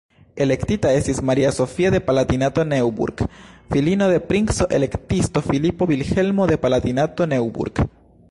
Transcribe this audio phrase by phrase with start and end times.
[0.35, 3.21] La elektita estis Maria Sofia de Palatinato-Neuburg,
[3.75, 7.85] filino de princo-elektisto Filipo Vilhelmo de Palatinato-Neuburg.